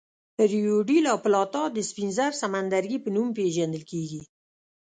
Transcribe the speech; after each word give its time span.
ریو 0.51 0.77
ډي 0.87 0.97
لا 1.05 1.13
پلاتا 1.23 1.63
د 1.71 1.77
سپین 1.89 2.09
زر 2.17 2.31
سمندرګي 2.41 2.97
په 3.01 3.09
نوم 3.15 3.27
پېژندل 3.37 3.83
کېږي. 3.91 4.21